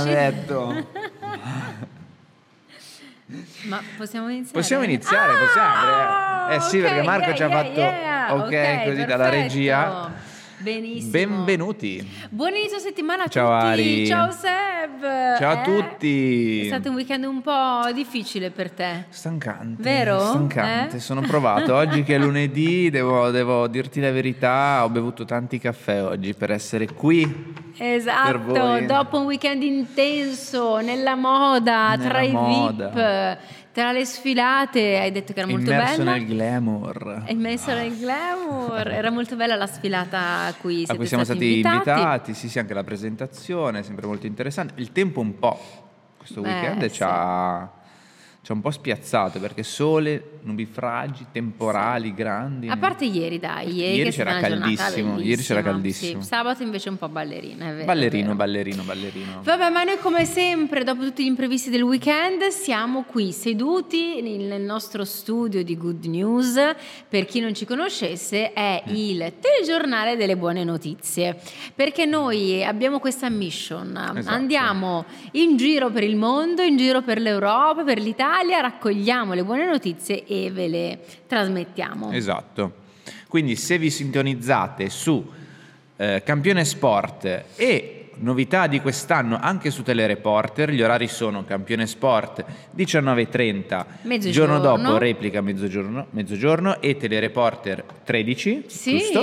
[0.00, 0.86] Ah, hanno detto.
[3.62, 4.58] Ma possiamo iniziare?
[4.58, 6.48] Possiamo iniziare, possiamo.
[6.50, 8.34] Eh sì, ok, perché Marco yeah, ci ha yeah, fatto yeah.
[8.34, 9.54] ok, Ok, così dalla perfetto.
[9.54, 10.12] regia.
[10.60, 11.10] Benissimo.
[11.10, 12.06] Benvenuti.
[12.28, 13.64] Buon inizio settimana a Ciao, tutti.
[13.72, 14.06] Ari.
[14.06, 15.38] Ciao Seb.
[15.38, 15.64] Ciao a Eh?
[15.64, 16.60] tutti.
[16.64, 19.06] È stato un weekend un po' difficile per te.
[19.08, 19.82] Stancante.
[19.82, 20.20] Vero?
[20.20, 21.00] Stancante, Eh?
[21.00, 21.74] sono provato.
[21.74, 26.50] Oggi che è lunedì, devo, devo dirti la verità, ho bevuto tanti caffè oggi per
[26.50, 27.54] essere qui.
[27.78, 32.88] Esatto, dopo un weekend intenso nella moda, Nella tra i moda.
[32.88, 33.38] VIP,
[33.72, 36.12] tra le sfilate, hai detto che era molto immerso bella.
[36.12, 37.22] nel glamour.
[37.24, 38.88] È immerso nel glamour.
[38.90, 41.88] Era molto bella la sfilata a cui a cui siamo stati invitati.
[41.88, 42.34] invitati.
[42.34, 44.74] sì, sì, anche la presentazione, sempre molto interessante.
[44.76, 45.58] Il tempo un po'
[46.16, 46.92] questo Beh, weekend sì.
[46.94, 47.70] ci, ha,
[48.42, 52.68] ci ha un po' spiazzato perché sole, nubifragi, temporali, grandi.
[52.68, 56.20] A parte ieri, dai, ieri, Ieri è c'era caldissimo, ieri c'era caldissimo.
[56.22, 57.82] Sì, sabato invece un po' ballerina, è vero.
[57.82, 58.36] è ballerino, vero.
[58.36, 59.40] ballerino, ballerino.
[59.42, 64.60] Vabbè, ma noi come sempre, dopo tutti gli imprevisti del weekend, siamo qui seduti nel
[64.60, 66.58] nostro studio di Good News.
[67.08, 68.94] Per chi non ci conoscesse, è Mm.
[68.94, 71.38] il telegiornale delle buone notizie.
[71.74, 73.96] Perché noi abbiamo questa mission.
[74.16, 74.34] Esatto.
[74.34, 79.66] Andiamo in giro per il mondo, in giro per l'Europa, per l'Italia, raccogliamo le buone
[79.66, 82.12] notizie e ve le trasmettiamo.
[82.12, 82.74] Esatto.
[83.26, 85.28] Quindi se vi sintonizzate su
[85.96, 92.44] eh, Campione Sport e novità di quest'anno anche su Telereporter, gli orari sono Campione Sport
[92.76, 94.30] 19.30, Mezzogiorno.
[94.30, 98.98] giorno dopo replica mezzogiorno, mezzogiorno e Telereporter 13, Sì.
[98.98, 99.22] giusto?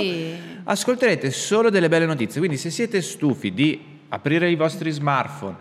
[0.64, 5.56] Ascolterete solo delle belle notizie, quindi se siete stufi di aprire i vostri smartphone,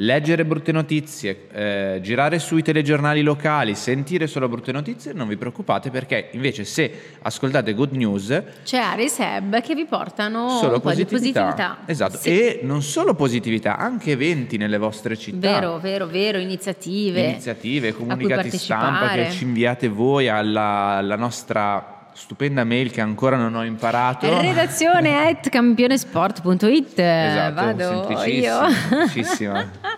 [0.00, 5.90] leggere brutte notizie, eh, girare sui telegiornali locali, sentire solo brutte notizie, non vi preoccupate
[5.90, 6.90] perché invece se
[7.22, 11.42] ascoltate Good News C'è Ari e Seb che vi portano solo un po' di positività.
[11.44, 11.78] positività.
[11.86, 12.28] Esatto, Sì.
[12.30, 15.38] e non solo positività, anche eventi nelle vostre città.
[15.50, 17.20] Vero, vero, vero, iniziative.
[17.20, 23.54] iniziative, comunicati stampa che ci inviate voi alla, alla nostra stupenda mail che ancora non
[23.54, 24.26] ho imparato.
[24.40, 28.74] Redazione at campionesport.it Esatto, Vado semplicissima, io.
[28.88, 29.70] semplicissima.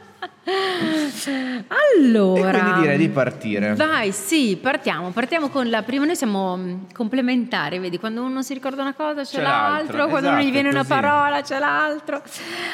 [1.69, 3.75] allora, E quindi direi di partire.
[3.75, 5.11] Vai, sì, partiamo.
[5.11, 6.05] Partiamo con la prima.
[6.05, 10.09] Noi siamo mm, complementari, vedi, quando uno si ricorda una cosa c'è, C'è l'altro, l'altro,
[10.09, 12.23] quando uno gli esatto, viene una parola c'è l'altro.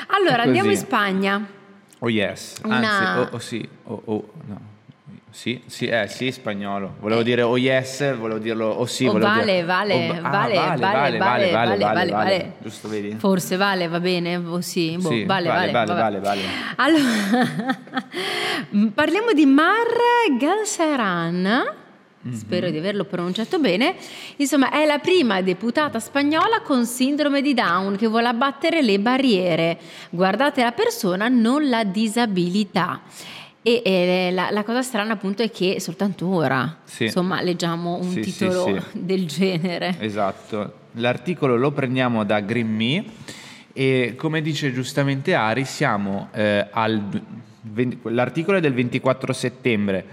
[0.09, 0.77] Allora, andiamo in.
[0.77, 1.47] Spagna.
[2.01, 4.61] Oh yes, Una- anzi, oh, oh sì, oh, oh, no.
[5.31, 6.97] Sì, sì, eh, sì, spagnolo.
[7.01, 10.55] Volevo dire oh yes, volevo dirlo oh sì, Oh, volevo vale, vale, oh, ah, vale,
[10.55, 12.53] vale, vale, vale, vale, vale.
[12.63, 13.15] Giusto, vedi?
[13.19, 16.41] Forse vale, va bene, boh, sì, boh, Sì, vale, vale, vale, vale, vale.
[16.77, 17.77] Allora,
[18.95, 19.87] parliamo di Mar
[20.39, 21.77] Galceran.
[22.21, 22.35] Mhm.
[22.35, 23.95] Spero di averlo pronunciato bene.
[24.37, 29.79] Insomma, è la prima deputata spagnola con sindrome di Down che vuole abbattere le barriere.
[30.11, 33.01] Guardate la persona, non la disabilità.
[33.69, 37.05] E, e la, la cosa strana appunto è che soltanto ora, Sì.
[37.05, 38.81] insomma, leggiamo un Sì, titolo sì.
[39.05, 39.95] del genere.
[39.99, 40.73] Esatto.
[40.93, 43.05] L'articolo lo prendiamo da Green Me
[43.75, 47.03] e come dice giustamente Ari, siamo eh, al
[47.61, 50.05] 20 l'articolo è del 24 settembre,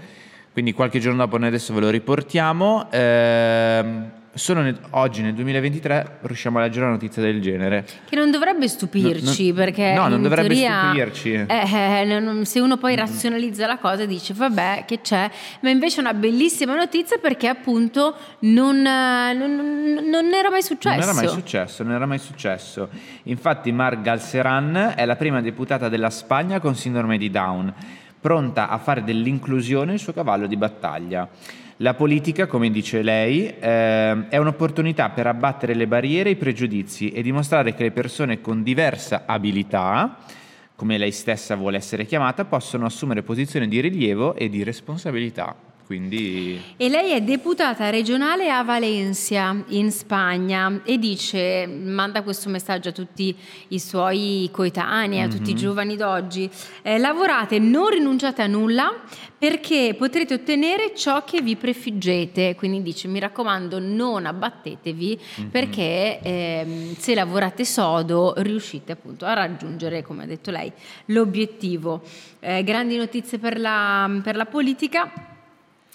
[0.52, 2.88] quindi qualche giorno dopo noi adesso ve lo riportiamo.
[2.90, 7.84] Ehm, solo nel- oggi nel 2023 riusciamo a leggere una notizia del genere.
[8.08, 11.32] Che non dovrebbe stupirci No, no- perché no, non dovrebbe teoria, stupirci.
[11.32, 15.30] eh, eh, non- se uno poi razionalizza la cosa dice vabbè che c'è,
[15.60, 20.94] ma invece è una bellissima notizia perché appunto non, non- non era mai successo.
[20.94, 22.88] Non era mai successo, non era mai successo.
[23.24, 27.72] Infatti Mar Galceran è la prima deputata della Spagna con sindrome di Down,
[28.20, 31.28] pronta a fare dell'inclusione il suo cavallo di battaglia.
[31.80, 37.10] La politica, come dice lei, ehm, è un'opportunità per abbattere le barriere e i pregiudizi
[37.10, 40.16] e dimostrare che le persone con diversa abilità,
[40.74, 45.54] come lei stessa vuole essere chiamata, possono assumere posizioni di rilievo e di responsabilità.
[45.86, 52.88] Quindi E lei è deputata regionale a Valencia, in Spagna, e dice, manda questo messaggio
[52.88, 53.32] a tutti
[53.68, 56.50] i suoi coetanei, a tutti i giovani d'oggi,
[56.82, 58.92] eh, lavorate, non rinunciate a nulla
[59.38, 62.56] perché potrete ottenere ciò che vi prefiggete.
[62.56, 70.02] Quindi dice, mi raccomando, non abbattetevi perché ehm, se lavorate sodo riuscite appunto a raggiungere,
[70.02, 70.72] come ha detto lei,
[71.06, 72.02] l'obiettivo.
[72.40, 75.34] Eh, grandi notizie per la, per la politica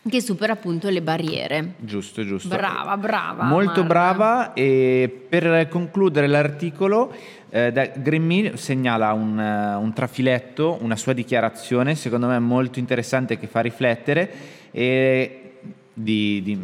[0.09, 1.73] che supera appunto le barriere.
[1.77, 2.47] Giusto, giusto.
[2.47, 3.43] Brava, brava.
[3.43, 3.83] Molto Marta.
[3.83, 7.13] brava e per concludere l'articolo
[7.51, 13.37] eh, da- Me segnala un, eh, un trafiletto, una sua dichiarazione, secondo me molto interessante
[13.37, 14.31] che fa riflettere
[14.71, 15.59] e
[15.93, 16.59] di, di-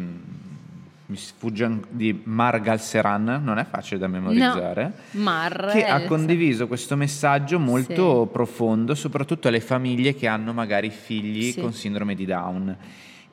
[1.08, 6.66] mi sfugge di Margal Seran, non è facile da memorizzare, no, Mar che ha condiviso
[6.66, 8.32] questo messaggio molto sì.
[8.32, 11.60] profondo, soprattutto alle famiglie che hanno magari figli sì.
[11.60, 12.76] con sindrome di Down.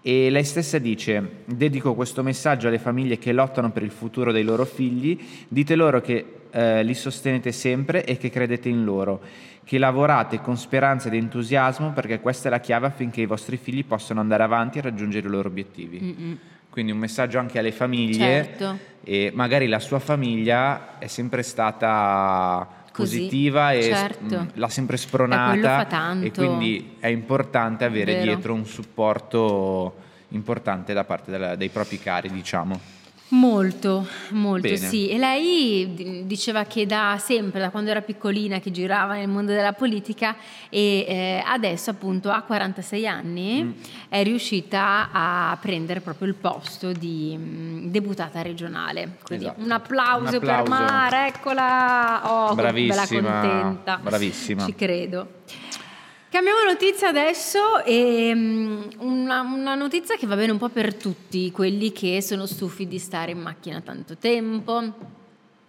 [0.08, 4.44] E lei stessa dice, dedico questo messaggio alle famiglie che lottano per il futuro dei
[4.44, 9.20] loro figli, dite loro che eh, li sostenete sempre e che credete in loro,
[9.64, 13.84] che lavorate con speranza ed entusiasmo perché questa è la chiave affinché i vostri figli
[13.84, 16.00] possano andare avanti e raggiungere i loro obiettivi.
[16.00, 16.38] Mm-mm
[16.76, 18.78] quindi un messaggio anche alle famiglie certo.
[19.02, 24.40] e magari la sua famiglia è sempre stata Così, positiva e certo.
[24.40, 25.88] mh, l'ha sempre spronata
[26.22, 28.24] e, e quindi è importante avere Vero.
[28.24, 29.96] dietro un supporto
[30.30, 32.95] importante da parte della, dei propri cari, diciamo.
[33.30, 34.78] Molto, molto Bene.
[34.78, 35.10] sì.
[35.10, 39.74] E lei diceva che da sempre, da quando era piccolina, che girava nel mondo della
[39.74, 40.36] politica
[40.70, 43.72] e eh, adesso appunto a 46 anni mm.
[44.10, 49.18] è riuscita a prendere proprio il posto di mh, mm, deputata regionale.
[49.24, 49.64] Quindi esatto.
[49.64, 52.22] un, applauso un, applauso per Mara, eccola!
[52.26, 54.00] Oh, bella contenta.
[54.04, 54.66] Bravissima.
[54.66, 55.28] Ci credo.
[56.36, 61.50] Cambiamo notizia adesso e um, una, una, notizia che va bene un po' per tutti,
[61.50, 64.84] quelli che sono stufi di stare in macchina tanto tempo,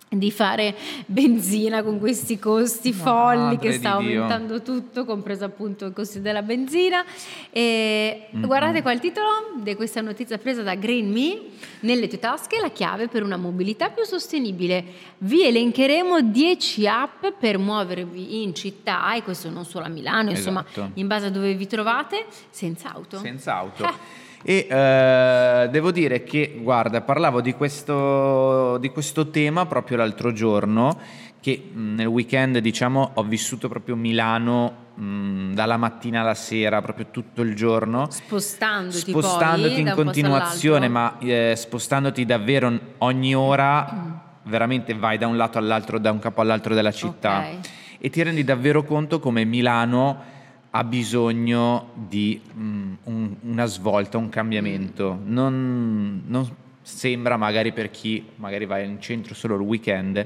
[0.08, 0.74] di fare
[1.06, 7.04] benzina con questi costi folli che sta aumentando tutto, compreso appunto il costo della benzina.
[7.50, 8.46] E mm-hmm.
[8.46, 9.28] guardate qua il titolo
[9.60, 11.40] di questa notizia presa da Green Me.
[11.80, 14.84] Nelle tue tasche la chiave per una mobilità più sostenibile.
[15.18, 20.64] Vi elencheremo 10 app per muovervi in città, e questo non solo a Milano, insomma,
[20.66, 20.90] esatto.
[20.94, 23.18] in base a dove vi trovate, senza auto.
[23.18, 23.84] Senza auto.
[23.84, 24.24] Eh.
[24.48, 30.96] E eh, devo dire che, guarda, parlavo di questo, di questo tema proprio l'altro giorno,
[31.40, 37.42] che nel weekend, diciamo, ho vissuto proprio Milano mh, dalla mattina alla sera, proprio tutto
[37.42, 38.06] il giorno.
[38.08, 44.12] Spostandoti, spostandoti poi, in continuazione, ma eh, spostandoti davvero ogni ora, mm.
[44.44, 47.38] veramente vai da un lato all'altro, da un capo all'altro della città.
[47.38, 47.58] Okay.
[47.98, 50.34] E ti rendi davvero conto come Milano
[50.76, 55.18] ha bisogno di mm, un, una svolta, un cambiamento.
[55.24, 60.24] Non, non, sembra magari per chi magari va in centro solo il weekend,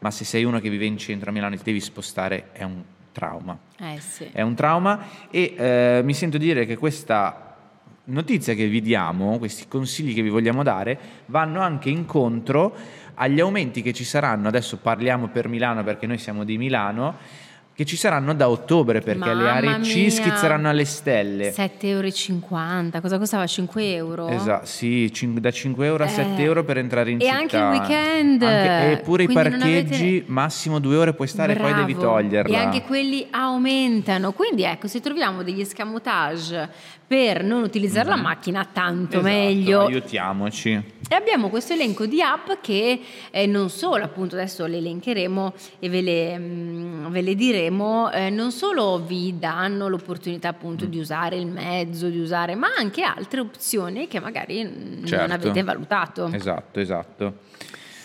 [0.00, 2.62] ma se sei uno che vive in centro a Milano e ti devi spostare è
[2.62, 3.58] un trauma.
[3.78, 4.28] Eh sì.
[4.30, 5.00] È un trauma
[5.30, 7.56] e eh, mi sento dire che questa
[8.04, 12.76] notizia che vi diamo, questi consigli che vi vogliamo dare, vanno anche incontro
[13.14, 14.48] agli aumenti che ci saranno.
[14.48, 17.45] Adesso parliamo per Milano perché noi siamo di Milano
[17.76, 21.52] che ci saranno da ottobre perché Mamma le aree C schizzeranno alle stelle.
[21.52, 23.46] 7,50 euro, cosa costava?
[23.46, 24.28] 5 euro?
[24.28, 26.10] Esatto, sì, da 5 euro a eh.
[26.10, 27.34] 7 euro per entrare in e città.
[27.34, 28.42] E anche il weekend.
[28.42, 30.24] Anche, e pure i parcheggi, avete...
[30.28, 31.68] massimo 2 ore puoi stare Bravo.
[31.68, 32.56] e poi devi toglierla.
[32.56, 36.70] E anche quelli aumentano, quindi ecco, se troviamo degli escamotage
[37.06, 38.16] per non utilizzare mm-hmm.
[38.16, 39.80] la macchina tanto esatto, meglio.
[39.86, 40.94] Aiutiamoci.
[41.08, 43.00] E abbiamo questo elenco di app che
[43.30, 48.10] eh, non solo, appunto adesso le elencheremo e ve le, mh, mm, ve le diremo,
[48.10, 50.88] eh, non solo vi danno l'opportunità appunto mm.
[50.88, 54.68] di usare il mezzo, di usare, ma anche altre opzioni che magari
[55.04, 55.16] certo.
[55.16, 56.28] non avete valutato.
[56.32, 57.34] Esatto, esatto.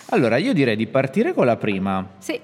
[0.09, 2.07] Allora io direi di partire con la prima.
[2.19, 2.39] Sì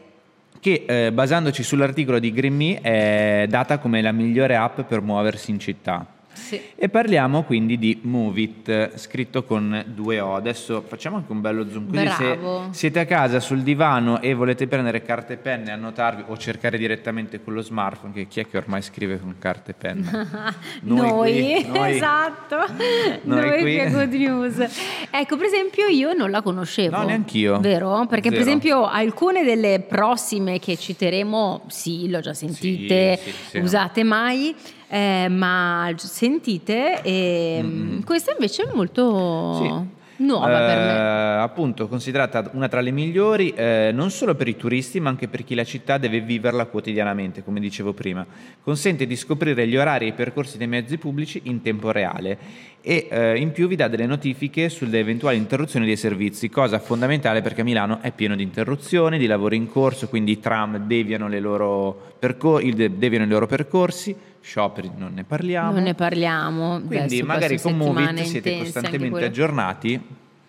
[0.59, 5.59] che eh, basandoci sull'articolo di GreenMe è data come la migliore app per muoversi in
[5.59, 6.16] città.
[6.37, 6.61] Sì.
[6.75, 10.35] E parliamo quindi di Move It, scritto con due O.
[10.35, 11.89] Adesso facciamo anche un bello zoom.
[11.89, 12.67] Così Bravo.
[12.71, 16.77] se siete a casa sul divano e volete prendere carte e penne, annotarvi o cercare
[16.77, 20.05] direttamente con lo smartphone, che chi è che ormai scrive con carte e penne?
[20.83, 22.57] Noi, noi, noi, esatto.
[23.23, 24.57] Noi, noi qui a Good News.
[25.09, 26.97] Ecco, per esempio, io non la conoscevo.
[26.97, 27.59] No, neanch'io.
[27.59, 28.05] Vero?
[28.07, 28.41] Perché, Zero.
[28.41, 34.03] per esempio, alcune delle prossime che citeremo, sì, l'ho già sentite, sì, sì, sì, usate
[34.03, 34.55] mai
[34.87, 38.01] eh, ma sentite e mm.
[38.01, 39.53] questa invece è molto...
[39.61, 40.91] Sì nuova eh, per me.
[40.91, 45.27] Eh, appunto, considerata una tra le migliori eh, non solo per i turisti, ma anche
[45.27, 48.25] per chi la città deve viverla quotidianamente, come dicevo prima.
[48.61, 52.37] Consente di scoprire gli orari e i percorsi dei mezzi pubblici in tempo reale
[52.81, 57.41] e eh, in più vi dà delle notifiche sulle eventuali interruzioni dei servizi, cosa fondamentale
[57.41, 62.13] perché Milano è pieno di interruzioni, di lavori in corso, quindi i tram deviano, loro
[62.17, 64.15] percor- deviano i loro percorsi,
[64.47, 65.73] scioperi non ne parliamo.
[65.73, 66.79] Non ne parliamo.
[66.79, 70.01] Quindi magari con Movit siete costantemente aggiornati.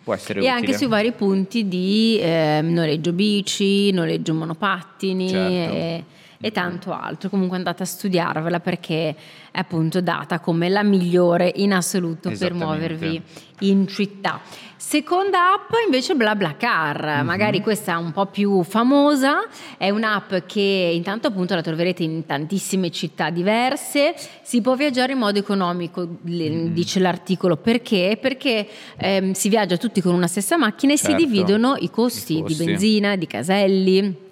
[0.05, 0.55] Può essere e utile.
[0.55, 5.29] anche sui vari punti di eh, noleggio bici, noleggio monopattini.
[5.29, 5.75] Certo.
[5.75, 6.05] E,
[6.41, 7.29] e tanto altro.
[7.29, 9.15] Comunque andate a studiarvela perché
[9.51, 13.21] è appunto data come la migliore in assoluto per muovervi
[13.61, 14.41] in città.
[14.77, 17.27] Seconda app invece BlaBlaCar, mm-hmm.
[17.27, 22.25] magari questa è un po' più famosa, è un'app che intanto appunto la troverete in
[22.25, 26.69] tantissime città diverse, si può viaggiare in modo economico, mm-hmm.
[26.69, 28.17] dice l'articolo, perché?
[28.21, 31.19] Perché ehm, si viaggia tutti con una stessa macchina e certo.
[31.19, 34.27] si dividono i costi, I costi di benzina, di caselli.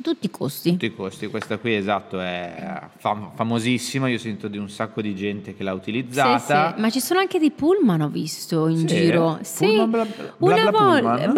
[0.00, 0.70] Tutti i costi.
[0.70, 5.14] Tutti i costi, questa qui esatto è fam- famosissima, io sento di un sacco di
[5.14, 6.68] gente che l'ha utilizzata.
[6.68, 6.80] Sì, sì.
[6.80, 8.86] Ma ci sono anche dei pullman, ho visto in sì.
[8.86, 9.38] giro.
[9.42, 11.32] Sì, pullman bla, bla, una volta.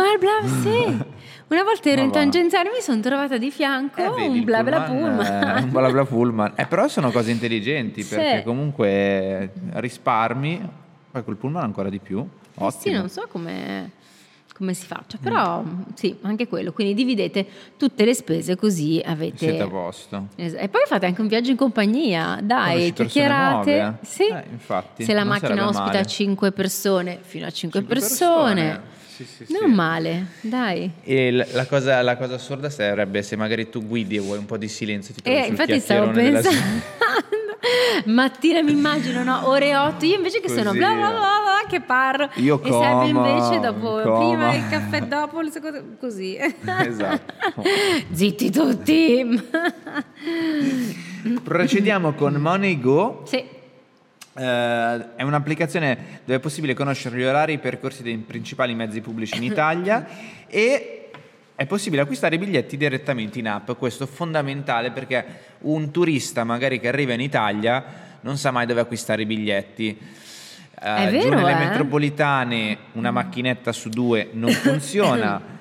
[1.46, 4.64] Una volta ero in tangenziale e mi sono trovata di fianco eh, vedi, un bla
[4.64, 5.16] bla pullman.
[5.16, 5.62] pullman.
[5.64, 6.52] un bla bla pullman.
[6.56, 10.68] Eh, però sono cose intelligenti perché comunque risparmi,
[11.10, 12.18] poi col pullman ancora di più.
[12.18, 12.66] Ottimo.
[12.66, 13.90] Eh sì, non so come
[14.56, 15.80] come si faccia, però mm.
[15.94, 17.44] sì, anche quello, quindi dividete
[17.76, 19.36] tutte le spese così avete...
[19.36, 20.28] Siete a posto.
[20.36, 23.76] E poi fate anche un viaggio in compagnia, dai, chiacchierate.
[23.76, 23.98] Nuove.
[24.02, 24.28] Sì.
[24.28, 26.06] Eh, infatti, Se la macchina ospita male.
[26.06, 28.54] 5 persone, fino a 5, 5 persone.
[28.54, 28.92] persone.
[29.14, 29.74] Sì, sì, non sì.
[29.74, 30.90] male, dai.
[31.02, 34.56] E la cosa, la cosa, assurda sarebbe se magari tu guidi e vuoi un po'
[34.56, 36.48] di silenzio, ti eh, infatti stavo pensando.
[38.06, 39.48] Mattina mi immagino, no?
[39.48, 40.58] Ore 8, io invece che Così.
[40.58, 42.30] sono bla bla bla, bla che parlo.
[42.34, 44.18] Io e Seb invece dopo, coma.
[44.18, 46.36] prima il caffè dopo, il secondo, così.
[46.36, 47.62] Esatto.
[48.12, 49.42] Zitti tutti.
[51.42, 53.22] Procediamo con Money Go.
[53.26, 53.62] Sì.
[54.36, 59.00] Uh, è un'applicazione dove è possibile conoscere gli orari e i percorsi dei principali mezzi
[59.00, 60.04] pubblici in Italia
[60.48, 61.03] e
[61.56, 65.24] è possibile acquistare i biglietti direttamente in app, questo è fondamentale perché
[65.60, 67.84] un turista magari che arriva in Italia
[68.22, 69.96] non sa mai dove acquistare i biglietti.
[70.80, 71.66] Uh, vero, giù nelle eh?
[71.66, 75.52] metropolitane una macchinetta su due non funziona.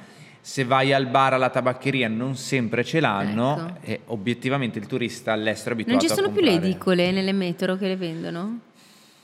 [0.42, 3.86] Se vai al bar alla tabaccheria non sempre ce l'hanno ecco.
[3.86, 7.78] e obiettivamente il turista all'estero è abituato Non ci sono più le edicole nelle metro
[7.78, 8.60] che le vendono?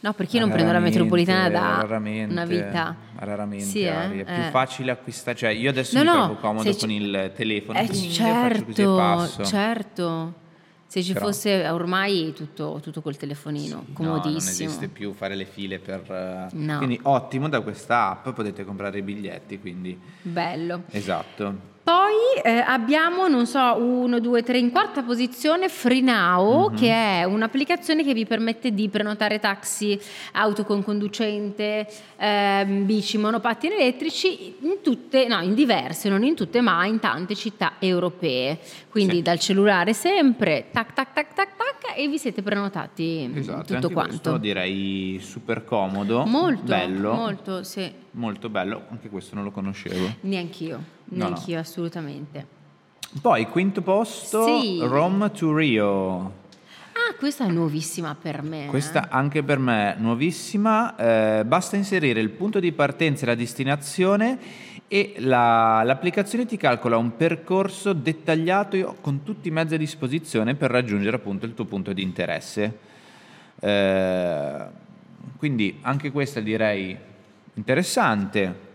[0.01, 2.95] No, perché io non prendo la metropolitana da una vita.
[3.17, 4.21] Raramente, sì, eh?
[4.21, 4.49] è più eh.
[4.49, 10.33] facile acquistare, cioè io adesso no, mi trovo comodo con il telefono, eh, certo, certo.
[10.89, 11.25] Se ci Però.
[11.25, 14.29] fosse ormai tutto, tutto col telefonino, sì, comodissimo.
[14.29, 16.01] No, non esiste più fare le file per...
[16.09, 16.77] Eh, no.
[16.77, 19.95] Quindi ottimo da questa app, potete comprare i biglietti, quindi...
[20.23, 20.85] Bello.
[20.89, 21.77] Esatto.
[21.89, 26.77] Poi eh, abbiamo, non so, uno, due, tre, in quarta posizione Free Now, mm-hmm.
[26.77, 29.99] che è un'applicazione che vi permette di prenotare taxi,
[30.33, 36.61] auto con conducente, eh, bici, monopattini elettrici in tutte, no, in diverse, non in tutte,
[36.61, 38.59] ma in tante città europee.
[38.91, 39.21] Quindi sì.
[39.23, 44.11] dal cellulare sempre, tac, tac, tac, tac, tac, e vi siete prenotati esatto, tutto quanto.
[44.11, 47.13] Questo direi super comodo, molto, bello.
[47.13, 47.91] Molto, sì.
[48.11, 50.15] Molto bello, anche questo non lo conoscevo.
[50.21, 50.81] Neanch'io.
[51.05, 51.61] Neanch'io, no.
[51.61, 52.57] assolutamente.
[53.21, 54.79] Poi, quinto posto, sì.
[54.81, 56.47] Rome to Rio.
[57.09, 58.67] Ah, questa è nuovissima per me.
[58.67, 59.07] Questa eh?
[59.11, 60.95] anche per me è nuovissima.
[61.39, 64.37] Eh, basta inserire il punto di partenza e la destinazione
[64.91, 70.71] e la, l'applicazione ti calcola un percorso dettagliato con tutti i mezzi a disposizione per
[70.71, 72.77] raggiungere appunto il tuo punto di interesse.
[73.59, 74.65] Eh,
[75.37, 76.97] quindi anche questa direi
[77.53, 78.67] interessante.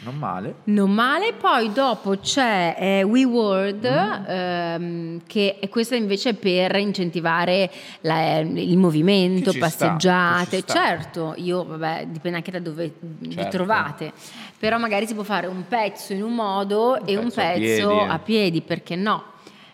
[0.00, 0.54] Non male.
[0.64, 4.24] Non male, poi dopo c'è eh, WeWorld, mm.
[4.26, 7.70] ehm, che è questa invece per incentivare
[8.02, 10.60] la, il movimento, passeggiate.
[10.60, 13.42] Sta, certo, io, vabbè, dipende anche da dove certo.
[13.42, 14.12] vi trovate,
[14.58, 17.96] però magari si può fare un pezzo in un modo un e un pezzo a
[17.96, 18.10] piedi.
[18.10, 19.24] a piedi, perché no?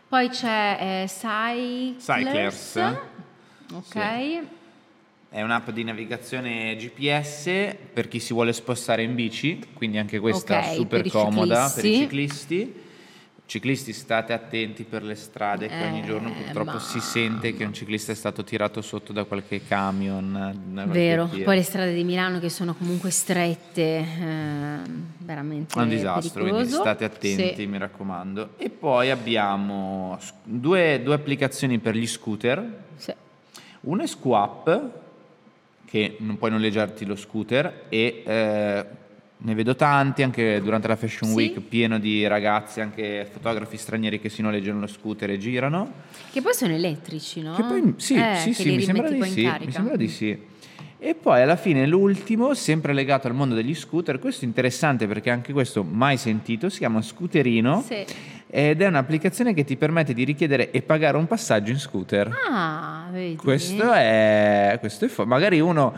[0.09, 2.05] Poi c'è eh, Cyclers.
[2.05, 2.77] Cyclers.
[3.75, 3.93] Ok.
[3.93, 4.61] Sì.
[5.33, 10.59] È un'app di navigazione GPS per chi si vuole spostare in bici, quindi anche questa
[10.59, 12.75] okay, super per comoda per i ciclisti.
[13.47, 17.73] Ciclisti state attenti per le strade che ogni giorno eh, purtroppo si sente che un
[17.73, 20.85] ciclista è stato tirato sotto da qualche camion.
[20.89, 21.45] Vero, piede.
[21.45, 24.77] poi le strade di Milano che sono comunque strette, eh,
[25.17, 25.79] veramente.
[25.79, 26.57] È un disastro, pericoloso.
[26.57, 27.67] quindi state attenti, sì.
[27.67, 28.51] mi raccomando.
[28.59, 32.81] E poi abbiamo due, due applicazioni per gli scooter.
[32.97, 33.15] Sì.
[33.81, 35.01] Una è Squap,
[35.93, 38.87] che non puoi noleggiarti lo scooter e eh,
[39.37, 41.37] ne vedo tanti anche durante la Fashion sì.
[41.37, 45.93] Week, pieno di ragazzi, anche fotografi stranieri che si noleggiano lo scooter e girano.
[46.33, 47.53] Che poi sono elettrici, no?
[47.53, 50.51] Che poi, sì, eh, sì, sì, mi sembra, di sì mi sembra di sì.
[50.99, 55.29] E poi alla fine l'ultimo, sempre legato al mondo degli scooter, questo è interessante perché
[55.29, 57.85] anche questo mai sentito, si chiama Scooterino.
[57.87, 58.05] Sì
[58.55, 62.31] ed è un'applicazione che ti permette di richiedere e pagare un passaggio in scooter.
[62.51, 63.37] Ah, vedi.
[63.37, 65.93] Questo è, questo è fo- magari uno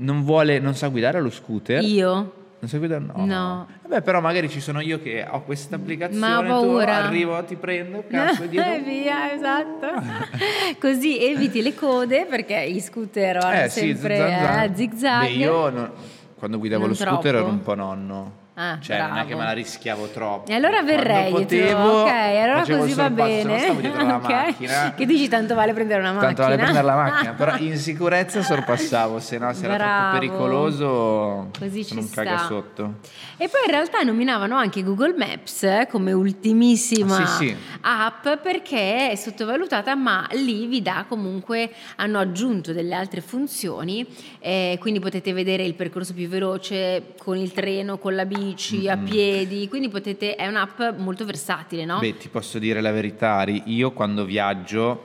[0.00, 1.80] non vuole, non sa guidare lo scooter.
[1.84, 2.32] Io?
[2.60, 3.04] Non sei guidato?
[3.14, 3.24] No.
[3.24, 3.66] No.
[3.82, 6.84] Vabbè, però magari ci sono io che ho questa applicazione, Ma ho paura.
[6.98, 8.72] tu arrivo, ti prendo, cazzo, e dietro...
[8.74, 9.86] E via, esatto.
[10.80, 14.58] Così eviti le code perché gli scooter hanno Eh sì, sempre zan zan.
[14.64, 15.20] eh, zigzag.
[15.22, 15.90] Beh, io non-
[16.36, 17.36] quando guidavo Non lo scooter troppo?
[17.36, 18.32] ero un po' nonno.
[18.60, 19.38] Ah, cioè, non è che bravo.
[19.40, 20.50] me la rischiavo troppo.
[20.50, 23.42] E allora verrei, Quando potevo, ok, allora così va bene.
[23.44, 24.28] non stavo dietro la Ok.
[24.30, 24.94] macchina.
[24.96, 26.26] Che dici tanto vale prendere una macchina?
[26.32, 30.18] Tanto vale prendere la macchina, però in sicurezza sorpassavo, se no se era Bravo.
[30.18, 32.46] troppo pericoloso Così ci caga sta.
[32.46, 32.94] sotto.
[33.36, 37.56] E poi in realtà nominavano anche Google Maps eh, come ultimissima Ah, sì, sì.
[37.82, 44.04] app perché è sottovalutata, ma lì vi dà comunque, hanno aggiunto delle altre funzioni,
[44.40, 48.47] eh, quindi potete vedere il percorso più veloce con il treno, con la bici,
[48.88, 51.98] a piedi, quindi potete, è un'app molto versatile, no?
[51.98, 55.04] Beh, ti posso dire la verità, Ari, io quando viaggio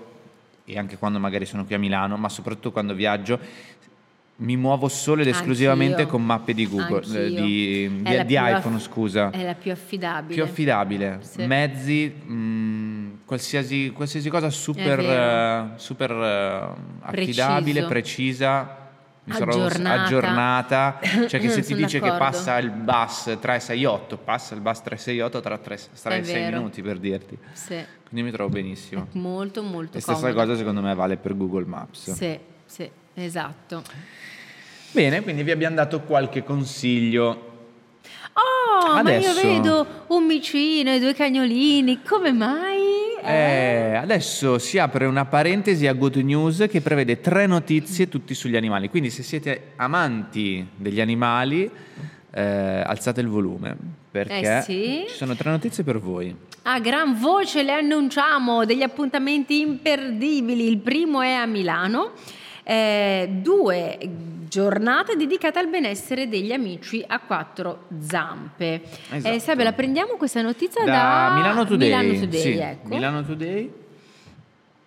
[0.66, 3.40] e anche quando magari sono qui a Milano, ma soprattutto quando viaggio
[4.36, 6.08] mi muovo solo ed esclusivamente Anch'io.
[6.08, 7.20] con mappe di Google, Anch'io.
[7.20, 9.30] eh, di, È di- la di più aff- iPhone, scusa.
[9.30, 10.34] È la più affidabile.
[10.34, 11.46] Più affidabile, Sì.
[11.46, 18.83] mezzi, mh, qualsiasi, qualsiasi cosa super, eh, super eh, affidabile, precisa,
[19.25, 20.03] mi sarò Aggiornata.
[20.03, 21.00] aggiornata.
[21.27, 22.25] Cioè che se ti dice che d'accordo.
[22.25, 26.58] passa il bus 368, passa il bus 368 tra 3, È 6 vero.
[26.58, 27.38] minuti per dirti.
[27.53, 29.08] Sì, Quindi mi trovo benissimo.
[29.13, 30.39] molto molto E stessa comodo.
[30.39, 32.12] cosa secondo me vale per Google Maps.
[32.12, 33.82] Sì, sì, esatto.
[34.92, 37.51] Bene, quindi vi abbiamo dato qualche consiglio.
[38.34, 42.83] Oh, ma Adesso- io vedo un micino e due cagnolini, come mai?
[43.25, 48.56] Eh, adesso si apre una parentesi a Good News che prevede tre notizie tutti sugli
[48.56, 48.89] animali.
[48.89, 51.70] Quindi se siete amanti degli animali,
[52.32, 52.42] eh,
[52.86, 53.75] alzate il volume
[54.12, 55.06] perché Eh sì.
[55.08, 56.36] ci sono tre notizie per voi.
[56.63, 60.68] A gran voce le annunciamo degli appuntamenti imperdibili.
[60.68, 62.12] Il primo è a Milano.
[62.63, 63.98] Eh, due
[64.48, 68.82] giornate dedicate al benessere degli amici a quattro zampe.
[69.12, 69.36] Esatto.
[69.36, 72.88] Eh, Sabe, la prendiamo questa notizia Da, da, Milano Today, Milano Today, sì, ecco.
[72.89, 73.72] Milano Today,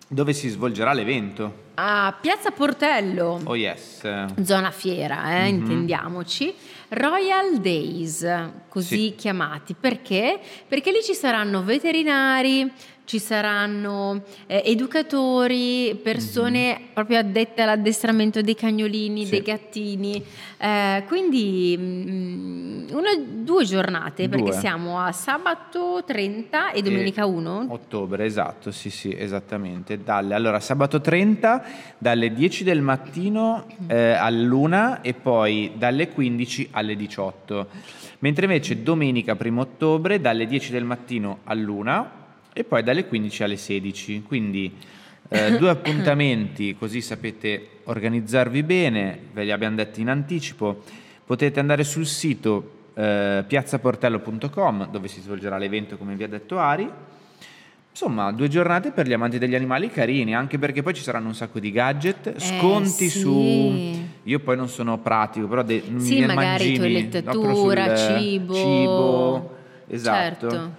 [0.07, 1.65] dove si svolgerà l'evento.
[1.75, 3.39] A Piazza Portello.
[3.43, 4.01] Oh yes.
[4.41, 6.53] Zona fiera, eh, intendiamoci.
[6.89, 8.25] Royal Days,
[8.69, 9.15] così Sì.
[9.15, 9.75] chiamati.
[9.79, 10.39] Perché?
[10.67, 12.71] Perché lì ci saranno veterinari,
[13.07, 19.31] ci saranno eh, educatori, persone proprio addette all'addestramento dei cagnolini, Sì.
[19.31, 20.21] dei gattini.
[20.57, 24.59] Eh, quindi mm, una, due giornate, perché Due.
[24.59, 27.67] siamo a sabato 30 e domenica 1.
[27.69, 30.03] Ottobre, esatto, sì, sì, esattamente.
[30.03, 31.63] Dalle, allora, sabato 30
[31.97, 37.67] dalle 10 del mattino eh, all'una e poi dalle 15 alle 18.
[38.19, 42.25] Mentre invece domenica 1 ottobre dalle 10 del mattino all'una
[42.57, 44.23] e poi dalle 15 alle 16.
[44.23, 44.73] Quindi
[45.29, 50.81] eh, due appuntamenti, così sapete organizzarvi bene, ve li abbiamo detti in anticipo.
[51.23, 56.89] Potete andare sul sito eh, piazzaportello.com dove si svolgerà l'evento come vi ha detto Ari.
[57.91, 61.33] Insomma, due giornate per gli amanti degli animali carini, anche perché poi ci saranno un
[61.35, 63.19] sacco di gadget, sconti Eh, sì.
[63.19, 64.05] su...
[64.23, 68.53] Io poi non sono pratico, però de- Sì, magari mangimi, no, toilettatura, sul, eh, cibo.
[68.53, 69.55] cibo,
[69.87, 70.49] esatto.
[70.49, 70.71] Certo.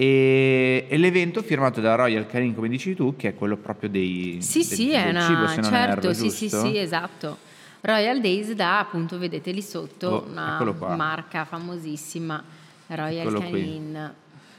[0.00, 4.36] E, e l'evento firmato da Royal Canin, come dici tu, che è quello proprio dei,
[4.40, 7.38] Sì, del- sì, è una cibo, certo, erro, sì, sì, sì, esatto.
[7.80, 12.40] Royal Days da appunto, vedete lì sotto, Oh, una marca famosissima,
[12.86, 13.60] Royal Eccolo qui.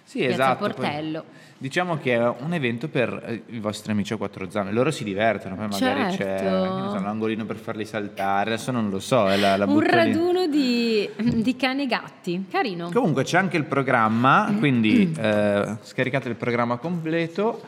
[0.09, 0.65] Sì, Piazza esatto.
[0.65, 1.23] poi Portello.
[1.59, 4.71] diciamo che è un evento per eh, i vostri amici a quattro zampe.
[4.71, 6.45] Loro si divertono, poi magari c'è Certo.
[6.83, 8.53] ne so, un angolino per farli saltare.
[8.53, 12.89] Adesso non lo so, è la, la Un raduno di, di cani e gatti, carino.
[12.91, 17.61] Comunque c'è anche il programma, quindi eh, scaricate il programma completo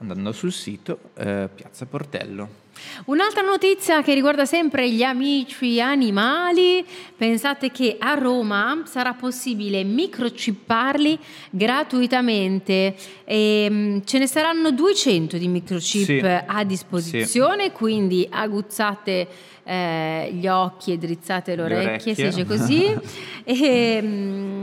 [0.00, 2.58] andando sul sito eh, Piazza Portello.
[3.06, 6.82] Un'altra notizia che riguarda sempre gli amici animali,
[7.14, 11.18] pensate che a Roma sarà possibile microchipparli
[11.50, 12.94] gratuitamente.
[13.24, 16.20] E, ce ne saranno 200 di microchip Sì.
[16.46, 19.28] a disposizione, quindi aguzzate
[19.62, 22.44] eh, gli occhi e drizzate le Le orecchie, si orecchie.
[22.44, 22.98] dice così.
[23.44, 24.59] e, mm,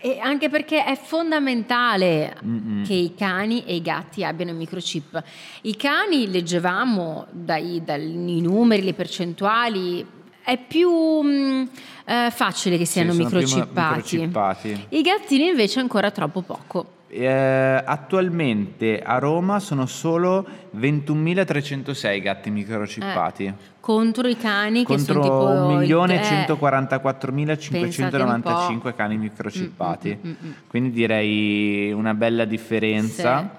[0.00, 2.84] e anche perché è fondamentale Mm-mm.
[2.84, 5.22] che i cani e i gatti abbiano il microchip.
[5.62, 10.04] I cani, leggevamo dai, dai numeri, le percentuali,
[10.42, 10.90] è più
[11.22, 11.62] mm,
[12.04, 14.16] eh, facile che siano Sì, microchippati.
[14.16, 14.86] microchippati.
[14.90, 16.86] I gattini invece ancora troppo poco.
[17.16, 20.44] Eh, attualmente a Roma sono solo
[20.76, 23.54] 21.306 gatti microchippati.
[23.78, 25.80] Contro i cani Eh, che contro sono tipo...
[25.80, 30.18] il- eh, 1.144.595 cani microchippati.
[30.20, 30.52] Mm, mm, mm, mm.
[30.66, 33.58] Quindi direi una bella differenza.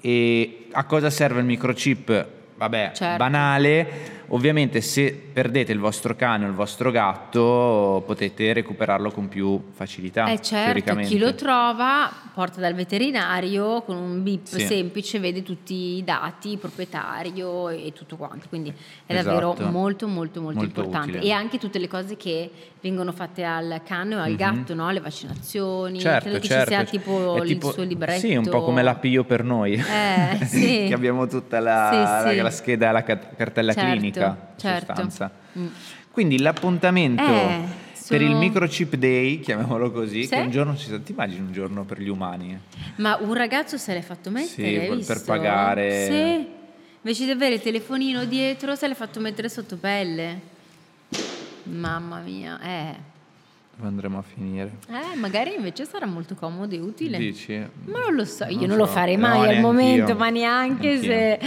[0.00, 2.26] E a cosa serve il microchip?
[2.56, 3.16] Vabbè, Certo.
[3.18, 4.22] banale.
[4.28, 10.26] Ovviamente se perdete il vostro cane o il vostro gatto potete recuperarlo con più facilità.
[10.26, 14.66] Eh certo, chi lo trova porta dal veterinario con un bip sì.
[14.66, 19.28] semplice, vede tutti i dati, il proprietario e tutto quanto, quindi è esatto.
[19.28, 21.18] davvero molto molto molto, molto importante.
[21.18, 21.24] Utile.
[21.24, 24.36] E anche tutte le cose che vengono fatte al cane o al mm-hmm.
[24.36, 24.90] gatto, no?
[24.90, 26.64] le vaccinazioni, certo, credo certo.
[26.64, 28.20] che ci sia tipo, tipo, il suo libretto.
[28.20, 30.84] Sì, un po' come l'appio per noi, eh, sì.
[30.88, 33.88] che abbiamo tutta la, sì, la, la scheda, la cartella certo,
[34.20, 35.30] clinica, certo.
[35.58, 35.66] Mm.
[36.10, 37.22] Quindi l'appuntamento...
[37.22, 40.28] Eh per il microchip day, chiamiamolo così, sì?
[40.28, 42.58] che un giorno si ti immagini un giorno per gli umani?
[42.96, 46.06] Ma un ragazzo se l'è fatto mettere, sì, per pagare.
[46.06, 46.46] Sì.
[47.00, 50.40] Invece di avere il telefonino dietro, se l'è fatto mettere sotto pelle.
[51.64, 53.13] Mamma mia, eh.
[53.76, 54.70] Dove andremo a finire?
[54.88, 57.18] Eh, magari invece sarà molto comodo e utile.
[57.18, 57.56] Dici?
[57.86, 60.16] Ma non lo so, io non, non lo farei mai no, al momento, io.
[60.16, 61.10] ma neanche anch'io.
[61.10, 61.38] se...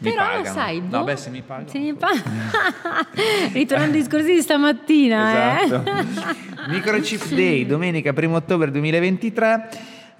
[0.00, 0.44] Mi Però pagano.
[0.44, 1.68] sai, boh, No, beh, se mi pagano.
[1.68, 2.22] Se mi pagano.
[3.52, 5.64] Ritornando ai discorsi di stamattina, eh.
[5.64, 5.90] esatto.
[5.90, 6.36] eh.
[6.68, 9.68] Microchip Day, domenica 1 ottobre 2023.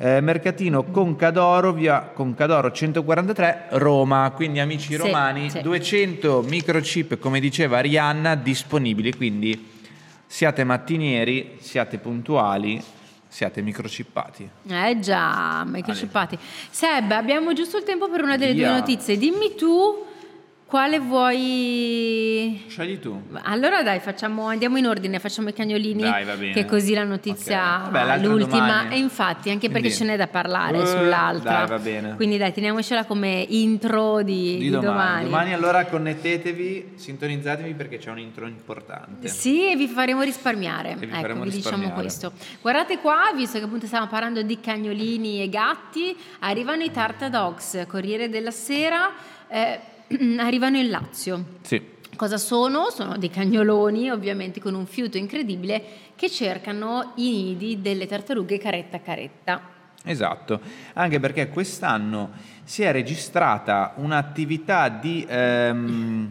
[0.01, 4.31] Eh, mercatino Concadoro, via Concadoro 143, Roma.
[4.33, 5.61] Quindi, amici romani, sì.
[5.61, 9.13] 200 microchip, come diceva Arianna, disponibili.
[9.13, 9.77] Quindi
[10.29, 12.81] siate mattinieri, siate puntuali,
[13.27, 14.49] siate microchippati.
[14.69, 16.39] Eh già, microchippati.
[16.71, 18.69] Seb, abbiamo giusto il tempo per una delle Via.
[18.69, 19.17] due notizie.
[19.17, 20.05] Dimmi tu
[20.69, 22.63] quale vuoi?
[22.69, 23.19] Scegli tu.
[23.45, 26.03] Allora dai, facciamo, andiamo in ordine, facciamo i cagnolini.
[26.03, 26.53] Dai, va bene.
[26.53, 27.91] Che così la notizia okay.
[27.91, 28.59] Vabbè, l'ultima.
[28.59, 28.95] Domani.
[28.95, 31.51] E infatti, anche perché Quindi, ce n'è da parlare uh, sull'altra.
[31.61, 32.15] Dai, va bene.
[32.17, 34.91] Quindi dai, teniamocela come intro di, di, di domani.
[34.93, 35.25] domani.
[35.25, 39.29] Domani allora connettetevi, sintonizzatevi perché c'è un intro importante.
[39.29, 40.97] Sì, e vi faremo risparmiare.
[40.97, 41.81] vi ecco, faremo vi risparmiare.
[41.81, 42.33] diciamo questo.
[42.61, 47.87] Guardate qua, visto che appunto stiamo parlando di cagnolini e gatti, arrivano i Tarta Dogs,
[47.89, 49.11] Corriere della Sera.
[49.49, 49.97] Eh,
[50.39, 51.45] arrivano in Lazio.
[51.63, 51.97] Sì.
[52.17, 52.91] Cosa sono?
[52.91, 55.83] Sono dei cagnoloni, ovviamente con un fiuto incredibile,
[56.17, 59.77] che cercano i nidi delle tartarughe caretta caretta.
[60.05, 60.61] Esatto,
[60.95, 62.31] anche perché quest'anno
[62.65, 65.25] si è registrata un'attività di...
[65.29, 66.31] Ehm,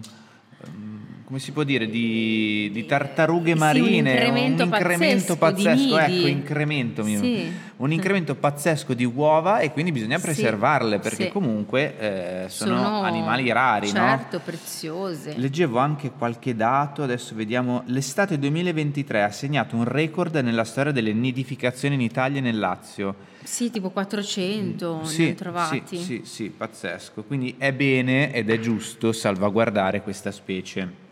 [1.28, 5.98] come si può dire, di, di tartarughe marine, sì, un incremento, un incremento pazzesco, pazzesco
[5.98, 7.52] ecco, incremento sì.
[7.76, 11.30] un incremento pazzesco di uova e quindi bisogna preservarle perché sì.
[11.30, 14.42] comunque eh, sono, sono, animali rari, certo, no?
[14.46, 15.34] preziose.
[15.36, 21.12] Leggevo anche qualche dato, adesso vediamo, l'estate 2023 ha segnato un record nella storia delle
[21.12, 23.16] nidificazioni in Italia e nel Lazio.
[23.44, 25.84] Sì, tipo 400 sì, ne trovati.
[25.84, 27.24] Sì, sì, sì, pazzesco.
[27.24, 31.06] Quindi è bene ed è giusto salvaguardare questa specie.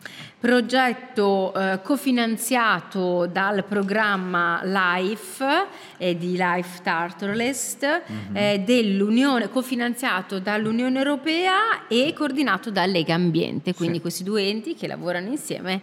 [0.45, 5.65] Progetto eh, cofinanziato dal programma LIFE
[5.97, 8.35] eh, di Life Tartarlist mm-hmm.
[8.35, 14.01] eh, dell'Unione, cofinanziato dall'Unione Europea e coordinato da Lega Ambiente, quindi sì.
[14.01, 15.81] questi due enti che lavorano insieme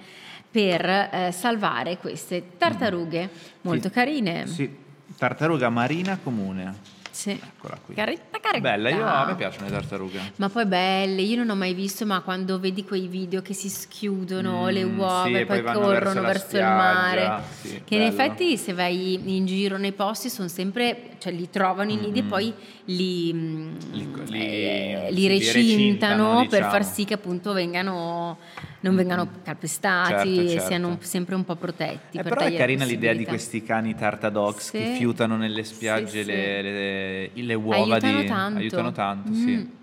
[0.48, 3.30] per eh, salvare queste tartarughe
[3.62, 3.94] molto sì.
[3.94, 4.46] carine.
[4.46, 4.70] Sì,
[5.16, 7.00] tartaruga marina comune.
[7.12, 7.30] Sì.
[7.30, 7.94] Eccola qui.
[7.94, 8.70] Caretta, caretta.
[8.70, 10.32] Bella, io, a me piacciono le tartarughe.
[10.36, 13.68] Ma poi belle, io non ho mai visto, ma quando vedi quei video che si
[13.68, 17.96] schiudono mm, le uova sì, e poi, poi corrono verso, verso il mare, sì, che
[17.96, 18.02] bello.
[18.02, 22.22] in effetti se vai in giro nei posti sono sempre, cioè li trovano i nidi
[22.22, 22.26] mm-hmm.
[22.26, 22.54] e poi
[22.86, 26.70] li, mm, li, li, eh, li recintano, recintano per diciamo.
[26.70, 28.38] far sì che appunto vengano
[28.82, 30.52] non vengano calpestati certo, certo.
[30.52, 32.18] e siano sempre un po' protetti.
[32.18, 34.78] Eh, per però è carina l'idea di questi cani tartadogs sì.
[34.78, 38.26] che fiutano nelle spiagge sì, le, le, le, uova aiutano di...
[38.26, 38.58] tanto.
[38.58, 39.34] Aiutano tanto, mm.
[39.34, 39.80] sì.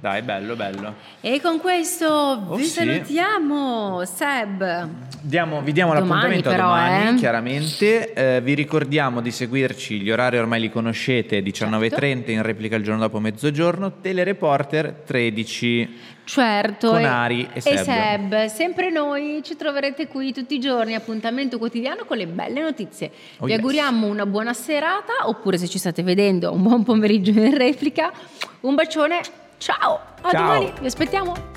[0.00, 0.94] Dai, bello, bello.
[1.20, 2.70] E con questo oh, vi sì.
[2.70, 4.88] salutiamo, Seb.
[5.20, 7.18] Diamo, vi diamo domani l'appuntamento però, domani, eh?
[7.18, 8.12] chiaramente.
[8.12, 12.30] Eh, vi ricordiamo di seguirci, gli orari ormai li conoscete, 19.30 certo.
[12.30, 16.14] in replica il giorno dopo mezzogiorno, Telereporter 13.
[16.26, 17.84] Certo, con Ari e, e Seb.
[17.84, 18.46] Seb.
[18.46, 23.10] Sempre noi ci troverete qui tutti i giorni, appuntamento quotidiano con le belle notizie.
[23.38, 23.60] Oh Vi yes.
[23.60, 28.12] auguriamo una buona serata, oppure se ci state vedendo un buon pomeriggio in replica.
[28.60, 29.20] Un bacione,
[29.58, 30.42] ciao, a Ciao.
[30.42, 31.55] domani, vi aspettiamo.